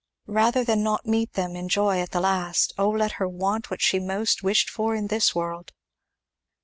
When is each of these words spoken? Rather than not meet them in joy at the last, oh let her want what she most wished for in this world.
Rather 0.25 0.63
than 0.63 0.81
not 0.81 1.05
meet 1.05 1.33
them 1.33 1.55
in 1.55 1.69
joy 1.69 1.99
at 2.01 2.09
the 2.09 2.19
last, 2.19 2.73
oh 2.75 2.89
let 2.89 3.11
her 3.21 3.29
want 3.29 3.69
what 3.69 3.83
she 3.83 3.99
most 3.99 4.41
wished 4.41 4.67
for 4.67 4.95
in 4.95 5.09
this 5.09 5.35
world. 5.35 5.73